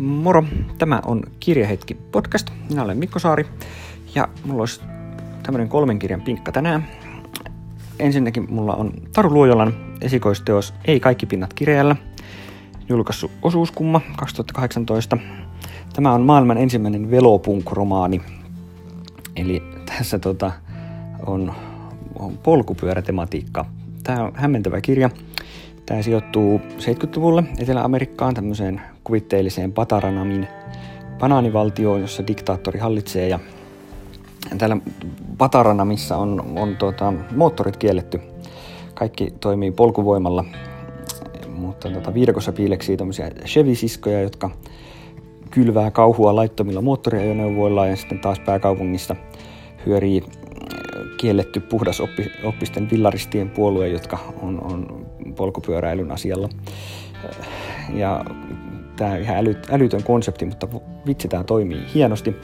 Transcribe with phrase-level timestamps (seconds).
[0.00, 0.44] Moro,
[0.78, 2.50] tämä on Kirjahetki podcast.
[2.68, 3.46] Minä olen Mikko Saari
[4.14, 4.80] ja mulla olisi
[5.42, 6.88] tämmöinen kolmen kirjan pinkka tänään.
[7.98, 11.96] Ensinnäkin mulla on Taru Luojolan esikoisteos Ei kaikki pinnat kirjalla,
[12.88, 15.18] julkaissut Osuuskumma 2018.
[15.92, 18.20] Tämä on maailman ensimmäinen velopunk-romaani.
[19.36, 20.52] Eli tässä tota,
[21.26, 21.52] on,
[22.18, 23.64] on polkupyörätematiikka.
[24.02, 25.10] Tämä on hämmentävä kirja.
[25.86, 30.48] Tämä sijoittuu 70-luvulle Etelä-Amerikkaan tämmöiseen kuvitteelliseen Pataranamin
[31.18, 33.38] banaanivaltioon, jossa diktaattori hallitsee ja
[34.58, 34.76] täällä
[35.38, 38.20] Pataranamissa on, on tuota, moottorit kielletty.
[38.94, 40.44] Kaikki toimii polkuvoimalla,
[41.48, 44.50] mutta tuota, viidakossa piileksii tämmöisiä Chevy-siskoja, jotka
[45.50, 49.16] kylvää kauhua laittomilla moottoriajoneuvoilla ja sitten taas pääkaupungissa
[49.86, 50.22] hyörii
[51.16, 55.06] kielletty puhdas oppi, oppisten villaristien puolue, jotka on, on
[55.36, 56.48] polkupyöräilyn asialla.
[57.94, 58.24] Ja
[59.00, 60.68] tämä ihan äly, älytön konsepti, mutta
[61.06, 62.36] vitsi tämä toimii hienosti.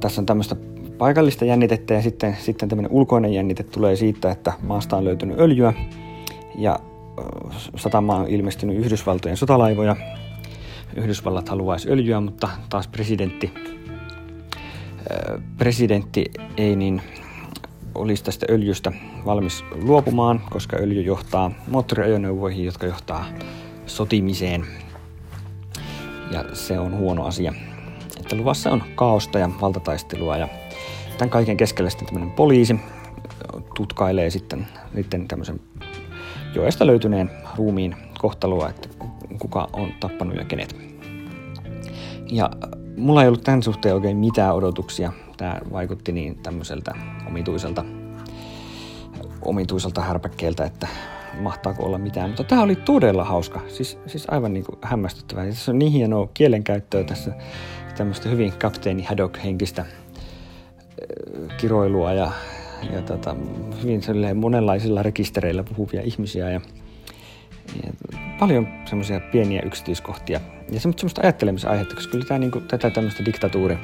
[0.00, 0.56] Tässä on tämmöistä
[0.98, 5.72] paikallista jännitettä ja sitten, sitten tämmöinen ulkoinen jännite tulee siitä, että maasta on löytynyt öljyä
[6.58, 6.78] ja
[7.76, 9.96] satamaan on ilmestynyt Yhdysvaltojen sotalaivoja.
[10.96, 13.52] Yhdysvallat haluaisi öljyä, mutta taas presidentti,
[15.58, 16.24] presidentti
[16.56, 17.02] ei niin
[17.94, 18.92] olisi tästä öljystä
[19.24, 23.24] valmis luopumaan, koska öljy johtaa moottoriajoneuvoihin, jotka johtaa
[23.86, 24.66] sotimiseen.
[26.30, 27.54] Ja se on huono asia.
[28.20, 30.48] Että luvassa on kaaosta ja valtataistelua ja
[31.18, 32.80] tämän kaiken keskellä sitten tämmöinen poliisi
[33.74, 35.60] tutkailee sitten, sitten tämmöisen
[36.54, 38.88] joesta löytyneen ruumiin kohtalua, että
[39.38, 40.76] kuka on tappanut ja kenet.
[42.30, 42.50] Ja
[42.96, 46.94] mulla ei ollut tämän suhteen oikein mitään odotuksia tämä vaikutti niin tämmöiseltä
[47.26, 47.84] omituiselta,
[49.42, 50.88] omituiselta härpäkkeeltä, että
[51.40, 52.30] mahtaako olla mitään.
[52.30, 55.46] Mutta tämä oli todella hauska, siis, siis aivan niin kuin hämmästyttävää.
[55.46, 57.32] Tässä on niin hienoa kielenkäyttöä tässä,
[57.96, 59.84] tämmöistä hyvin kapteeni Haddock-henkistä
[61.56, 62.30] kiroilua ja,
[62.92, 63.36] ja tota,
[63.82, 64.00] hyvin
[64.34, 66.60] monenlaisilla rekistereillä puhuvia ihmisiä ja,
[67.84, 67.92] ja
[68.38, 70.40] paljon semmoisia pieniä yksityiskohtia
[70.72, 73.78] ja semmoista ajattelemisen aihetta, koska kyllä tämä, niin kuin, tätä tämmöistä diktatuuri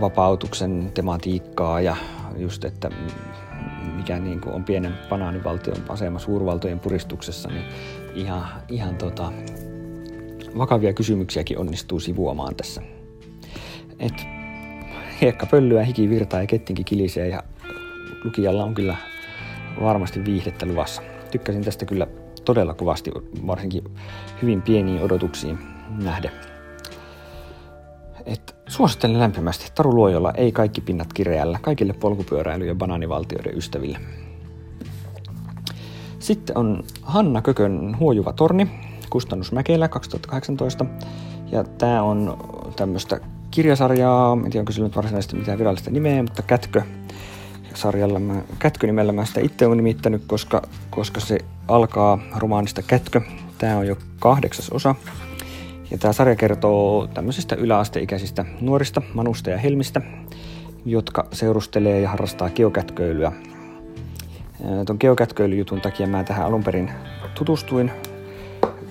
[0.00, 1.96] vapautuksen tematiikkaa ja
[2.36, 2.90] just, että
[3.86, 7.64] mikä niin kuin on pienen banaanivaltion asema suurvaltojen puristuksessa, niin
[8.14, 9.32] ihan, ihan tota,
[10.58, 12.82] vakavia kysymyksiäkin onnistuu sivuamaan tässä.
[13.98, 14.26] Et
[15.20, 17.42] hiekka pöllyä, hiki virtaa ja kettinkin kilisee ja
[18.24, 18.96] lukijalla on kyllä
[19.80, 21.02] varmasti viihdettä luvassa.
[21.30, 22.06] Tykkäsin tästä kyllä
[22.44, 23.10] todella kovasti,
[23.46, 23.84] varsinkin
[24.42, 25.58] hyvin pieniin odotuksiin
[26.02, 26.55] nähden.
[28.26, 33.98] Et suosittelen lämpimästi Taru Luojolla Ei kaikki pinnat kireällä kaikille polkupyöräily- ja banaanivaltioiden ystäville.
[36.18, 38.68] Sitten on Hanna Kökön Huojuva torni,
[39.10, 40.86] kustannus Mäkelä 2018.
[41.52, 42.38] Ja tämä on
[42.76, 43.20] tämmöistä
[43.50, 46.82] kirjasarjaa, en tiedä onko sillä nyt varsinaisesti mitään virallista nimeä, mutta Kätkö
[47.74, 51.38] sarjalla, mä, Kätkö-nimellä mä sitä itse olen nimittänyt, koska, koska se
[51.68, 53.20] alkaa romaanista Kätkö.
[53.58, 54.94] Tämä on jo kahdeksas osa
[55.90, 60.00] ja tämä sarja kertoo tämmöisistä yläasteikäisistä nuorista, Manusta ja Helmistä,
[60.84, 63.32] jotka seurustelee ja harrastaa geokätköilyä.
[64.86, 66.90] Tuon geokätköilyjutun takia mä tähän alun perin
[67.34, 67.90] tutustuin.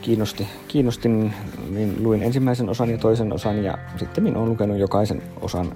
[0.00, 1.34] Kiinnosti, kiinnostin,
[1.70, 5.72] niin luin ensimmäisen osan ja toisen osan ja sitten minä olen lukenut jokaisen osan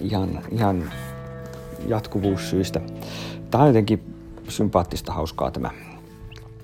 [0.00, 0.84] ihan, ihan
[1.86, 2.80] jatkuvuussyistä.
[3.50, 4.14] Tämä on jotenkin
[4.48, 5.70] sympaattista, hauskaa tämä.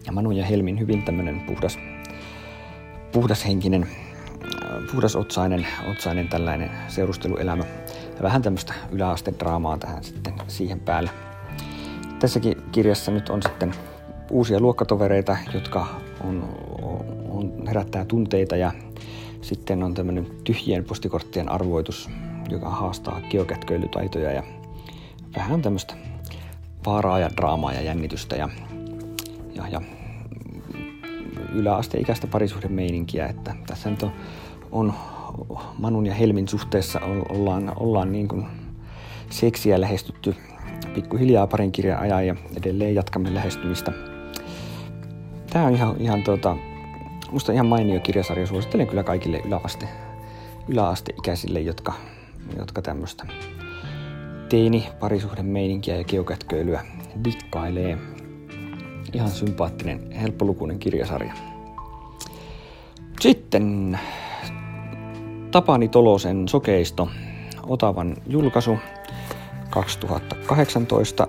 [0.07, 1.79] Ja Manu ja Helmin hyvin tämmöinen puhdas
[3.13, 3.89] puhdashenkinen,
[4.93, 7.65] puhdasotsainen otsainen tällainen seurusteluelämä.
[8.17, 11.11] Ja vähän tämmöistä yläastedraamaa tähän sitten siihen päälle.
[12.19, 13.75] Tässäkin kirjassa nyt on sitten
[14.31, 15.87] uusia luokkatovereita, jotka
[16.25, 16.59] on,
[17.31, 18.73] on, herättää tunteita ja
[19.41, 22.11] sitten on tämmöinen tyhjien postikorttien arvoitus,
[22.51, 24.43] joka haastaa geokätköilytaitoja ja
[25.37, 25.95] vähän tämmöistä
[26.87, 28.49] vaaraa ja draamaa ja jännitystä ja,
[29.55, 29.81] ja, ja
[31.55, 34.13] yläasteikäistä parisuhdemeininkiä, että tässä nyt on,
[34.73, 34.93] on
[35.79, 38.47] Manun ja Helmin suhteessa ollaan, ollaan niin kuin
[39.31, 40.35] seksiä lähestytty
[40.95, 43.93] pikkuhiljaa parin kirjan ajan ja edelleen jatkamme lähestymistä.
[45.51, 46.57] Tämä on ihan, ihan tota,
[47.31, 48.47] musta ihan mainio kirjasarja.
[48.47, 49.89] Suosittelen kyllä kaikille yläaste,
[50.69, 51.93] yläasteikäisille, jotka,
[52.59, 53.27] jotka tämmöistä
[54.49, 56.85] teini parisuhdemeininkiä ja geokätköilyä
[57.25, 57.99] dikkailee
[59.13, 61.33] ihan sympaattinen, helppolukuinen kirjasarja.
[63.21, 63.99] Sitten
[65.51, 67.09] Tapani Tolosen Sokeisto,
[67.67, 68.79] Otavan julkaisu
[69.71, 71.29] 2018,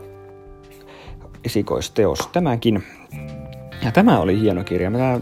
[1.43, 2.83] esikoisteos tämäkin.
[3.85, 4.89] Ja tämä oli hieno kirja.
[4.89, 5.19] Mä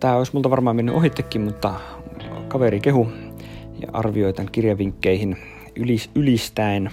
[0.00, 1.74] tämä olisi multa varmaan mennyt ohittekin, mutta
[2.48, 3.12] kaveri kehu
[3.80, 5.36] ja arvioi tämän kirjavinkkeihin
[5.76, 6.90] ylis, ylistäen.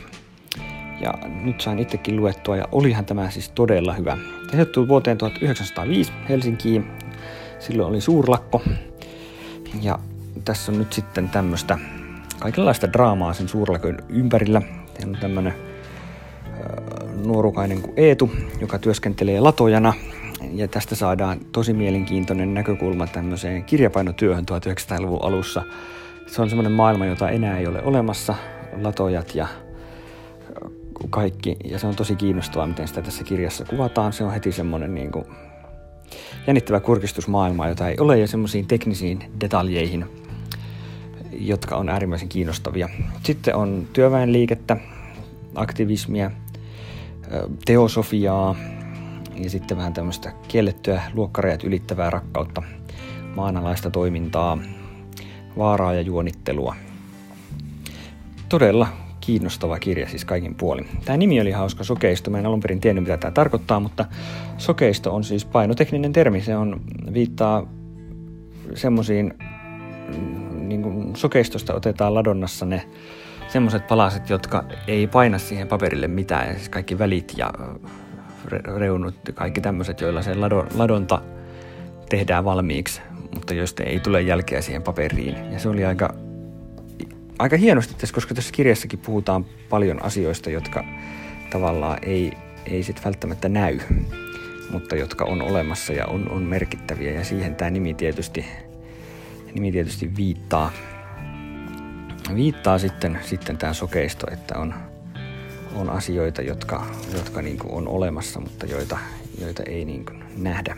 [1.01, 1.13] Ja
[1.43, 4.17] nyt sain itsekin luettua ja olihan tämä siis todella hyvä.
[4.51, 6.87] Tehty vuoteen 1905 Helsinkiin.
[7.59, 8.61] Silloin oli suurlakko.
[9.81, 9.99] Ja
[10.45, 11.77] tässä on nyt sitten tämmöistä
[12.39, 14.61] kaikenlaista draamaa sen suurlakon ympärillä.
[14.97, 15.53] Siellä on tämmöinen
[17.25, 18.31] nuorukainen kuin Eetu,
[18.61, 19.93] joka työskentelee latojana.
[20.53, 25.63] Ja tästä saadaan tosi mielenkiintoinen näkökulma tämmöiseen kirjapainotyöhön 1900-luvun alussa.
[26.27, 28.35] Se on semmoinen maailma, jota enää ei ole olemassa,
[28.81, 29.47] latojat ja
[31.09, 31.57] kaikki.
[31.65, 34.13] Ja se on tosi kiinnostavaa, miten sitä tässä kirjassa kuvataan.
[34.13, 35.25] Se on heti semmoinen niin kuin
[36.47, 40.05] jännittävä kurkistusmaailma, jota ei ole, ja semmoisiin teknisiin detaljeihin,
[41.31, 42.89] jotka on äärimmäisen kiinnostavia.
[43.23, 44.77] Sitten on työväenliikettä,
[45.55, 46.31] aktivismia,
[47.65, 48.55] teosofiaa
[49.43, 52.63] ja sitten vähän tämmöistä kiellettyä luokkarajat ylittävää rakkautta,
[53.35, 54.57] maanalaista toimintaa,
[55.57, 56.75] vaaraa ja juonittelua.
[58.49, 58.87] Todella
[59.29, 60.87] kiinnostava kirja siis kaikin puolin.
[61.05, 62.31] Tämä nimi oli hauska, sokeisto.
[62.31, 64.05] Mä en alun perin tiennyt, mitä tämä tarkoittaa, mutta
[64.57, 66.41] sokeisto on siis painotekninen termi.
[66.41, 66.81] Se on,
[67.13, 67.67] viittaa
[68.73, 69.33] semmoisiin,
[70.53, 72.89] niin kuin sokeistosta otetaan ladonnassa ne
[73.47, 76.55] semmoiset palaset, jotka ei paina siihen paperille mitään.
[76.55, 77.53] Siis kaikki välit ja
[78.77, 80.35] reunut, kaikki tämmöiset, joilla se
[80.75, 81.21] ladonta
[82.09, 83.01] tehdään valmiiksi,
[83.35, 85.35] mutta joista ei tule jälkeä siihen paperiin.
[85.51, 86.13] Ja se oli aika
[87.39, 90.83] aika hienosti tässä, koska tässä kirjassakin puhutaan paljon asioista, jotka
[91.49, 92.31] tavallaan ei,
[92.65, 93.79] ei sit välttämättä näy,
[94.71, 97.11] mutta jotka on olemassa ja on, on merkittäviä.
[97.11, 98.45] Ja siihen tämä nimi tietysti,
[99.53, 100.71] nimi tietysti viittaa,
[102.35, 104.73] viittaa sitten, sitten tämä sokeisto, että on,
[105.75, 108.97] on asioita, jotka, jotka niin on olemassa, mutta joita,
[109.41, 110.05] joita ei niin
[110.37, 110.77] nähdä.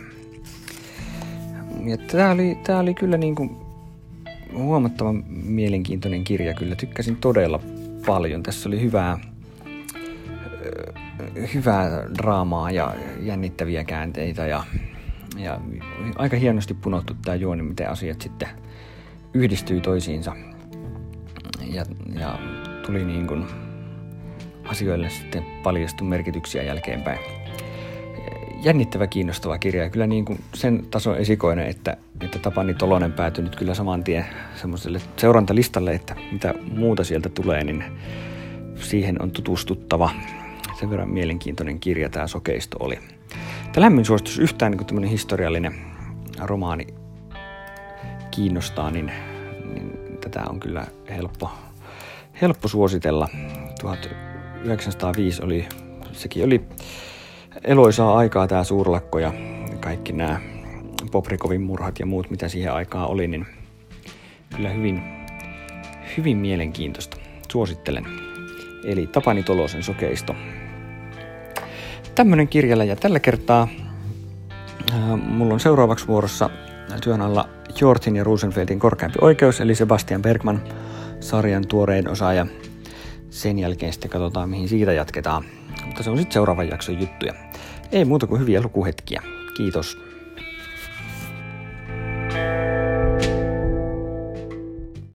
[1.84, 3.71] Ja tämä oli, oli kyllä niin kuin
[4.54, 6.74] huomattavan mielenkiintoinen kirja kyllä.
[6.74, 7.60] Tykkäsin todella
[8.06, 8.42] paljon.
[8.42, 9.18] Tässä oli hyvää,
[11.54, 14.64] hyvää draamaa ja jännittäviä käänteitä ja,
[15.36, 15.60] ja
[16.16, 18.48] aika hienosti punottu tämä juoni, miten asiat sitten
[19.34, 20.36] yhdistyy toisiinsa
[21.70, 21.84] ja,
[22.18, 22.38] ja
[22.86, 23.46] tuli niin kuin
[24.64, 27.41] asioille sitten paljastu merkityksiä jälkeenpäin
[28.64, 29.90] jännittävä kiinnostava kirja.
[29.90, 34.26] Kyllä niin kuin sen taso esikoinen, että, että Tapani Tolonen päätyi nyt kyllä saman tien
[34.54, 37.84] semmoiselle seurantalistalle, että mitä muuta sieltä tulee, niin
[38.74, 40.10] siihen on tutustuttava.
[40.80, 42.98] Sen verran mielenkiintoinen kirja tämä Sokeisto oli.
[43.72, 45.74] Tämä lämmin suositus yhtään niin tämmöinen historiallinen
[46.40, 46.86] romaani
[48.30, 49.12] kiinnostaa, niin,
[49.74, 51.50] niin tätä on kyllä helppo,
[52.40, 53.28] helppo suositella.
[53.80, 55.68] 1905 oli,
[56.12, 56.64] sekin oli
[57.64, 59.32] eloisaa aikaa tämä suurlakko ja
[59.80, 60.40] kaikki nämä
[61.10, 63.46] Poprikovin murhat ja muut, mitä siihen aikaan oli, niin
[64.56, 65.02] kyllä hyvin,
[66.16, 67.16] hyvin mielenkiintoista.
[67.52, 68.06] Suosittelen.
[68.84, 70.34] Eli Tapani Tolosen sokeisto.
[72.14, 73.68] Tämmönen kirjalla ja tällä kertaa
[74.92, 76.50] äh, mulla on seuraavaksi vuorossa
[77.04, 77.48] työn alla
[77.80, 80.62] Jortin ja Rosenfeldin korkeampi oikeus, eli Sebastian Bergman,
[81.20, 82.46] sarjan tuorein osa, ja
[83.30, 85.44] sen jälkeen sitten katsotaan, mihin siitä jatketaan.
[85.86, 87.34] Mutta se on sitten seuraavan jakson juttuja.
[87.92, 89.22] Ei muuta kuin hyviä lukuhetkiä.
[89.56, 90.11] Kiitos.